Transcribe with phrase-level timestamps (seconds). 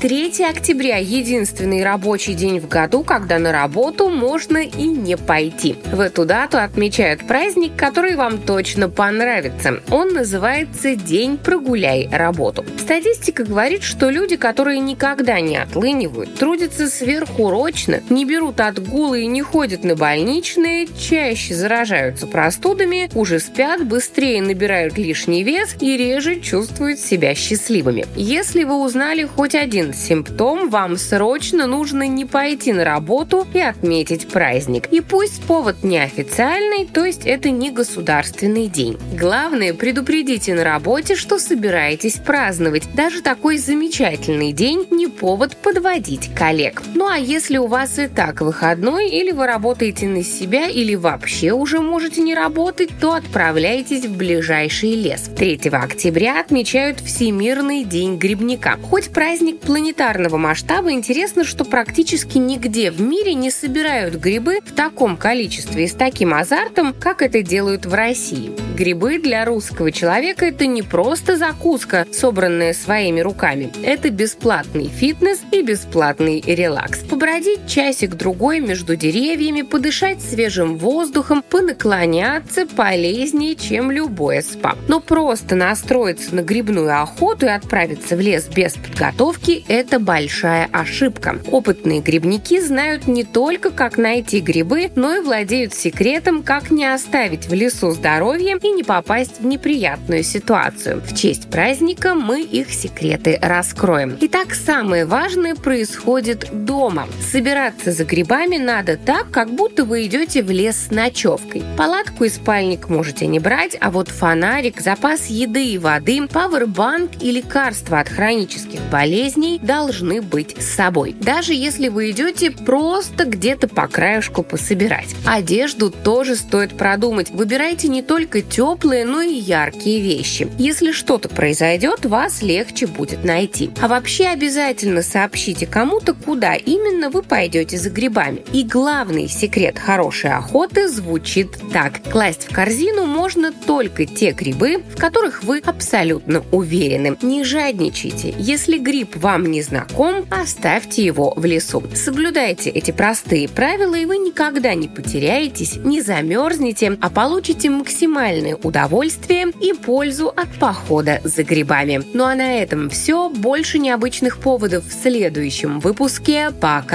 [0.00, 5.76] 3 октября– единственный рабочий день в году, когда на работу можно и не пойти.
[5.92, 9.82] В эту дату отмечают праздник, который вам точно понравится.
[9.90, 12.64] Он называется «День прогуляй работу».
[12.78, 19.42] Статистика говорит, что люди, которые никогда не отлынивают, трудятся сверхурочно, не берут отгулы и не
[19.42, 27.00] ходят на больничные, чаще заражаются простудами, уже спят, быстрее набирают лишний вес и реже чувствуют
[27.00, 28.06] себя счастливыми.
[28.16, 34.28] Если вы узнали хоть один симптом, вам срочно нужно не пойти на работу и отметить
[34.28, 34.88] праздник.
[34.90, 38.98] И пусть повод неофициальный, то есть это не государственный день.
[39.18, 42.84] Главное, предупредите на работе, что собираетесь праздновать.
[42.94, 46.82] Даже такой замечательный день не повод подводить коллег.
[46.94, 51.52] Ну а если у вас и так выходной, или вы работаете на себя, или вообще
[51.52, 55.30] уже можете не работать, то отправляйтесь в ближайший лес.
[55.36, 58.78] 3 октября отмечают Всемирный день грибника.
[58.82, 64.74] Хоть праздник планируется планетарного масштаба интересно, что практически нигде в мире не собирают грибы в
[64.74, 68.52] таком количестве и с таким азартом, как это делают в России.
[68.76, 73.72] Грибы для русского человека– это не просто закуска, собранная своими руками.
[73.82, 77.00] Это бесплатный фитнес и бесплатный релакс.
[77.20, 84.74] Побродить часик-другой между деревьями, подышать свежим воздухом, понаклоняться полезнее, чем любое спа.
[84.88, 91.38] Но просто настроиться на грибную охоту и отправиться в лес без подготовки это большая ошибка.
[91.50, 97.48] Опытные грибники знают не только, как найти грибы, но и владеют секретом, как не оставить
[97.48, 101.02] в лесу здоровье и не попасть в неприятную ситуацию.
[101.02, 104.16] В честь праздника мы их секреты раскроем.
[104.22, 107.09] Итак, самое важное происходит дома.
[107.30, 111.62] Собираться за грибами надо так, как будто вы идете в лес с ночевкой.
[111.76, 117.30] Палатку и спальник можете не брать, а вот фонарик, запас еды и воды, пауэрбанк и
[117.30, 121.14] лекарства от хронических болезней должны быть с собой.
[121.18, 125.14] Даже если вы идете просто где-то по краешку пособирать.
[125.24, 127.30] Одежду тоже стоит продумать.
[127.30, 130.48] Выбирайте не только теплые, но и яркие вещи.
[130.58, 133.70] Если что-то произойдет, вас легче будет найти.
[133.80, 138.42] А вообще обязательно сообщите кому-то, куда именно вы пойдете за грибами.
[138.52, 142.02] И главный секрет хорошей охоты звучит так.
[142.10, 147.16] Класть в корзину можно только те грибы, в которых вы абсолютно уверены.
[147.22, 148.34] Не жадничайте.
[148.38, 151.82] Если гриб вам не знаком, оставьте его в лесу.
[151.94, 159.46] Соблюдайте эти простые правила, и вы никогда не потеряетесь, не замерзнете, а получите максимальное удовольствие
[159.60, 162.02] и пользу от похода за грибами.
[162.12, 163.30] Ну а на этом все.
[163.30, 166.50] Больше необычных поводов в следующем выпуске.
[166.60, 166.89] Пока!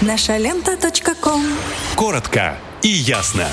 [0.00, 0.76] Наша лента.
[1.94, 3.46] Коротко и ясно.